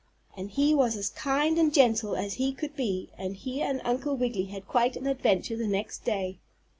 and 0.35 0.49
he 0.49 0.73
was 0.73 0.97
as 0.97 1.11
kind 1.11 1.59
and 1.59 1.71
gentle 1.75 2.15
as 2.15 2.33
he 2.33 2.51
could 2.51 2.75
be 2.75 3.11
and 3.19 3.35
he 3.35 3.61
and 3.61 3.79
Uncle 3.85 4.15
Wiggily 4.17 4.45
had 4.45 4.67
quite 4.67 4.95
an 4.95 5.05
adventure 5.05 5.55
the 5.55 5.67
next 5.67 6.03
day. 6.03 6.39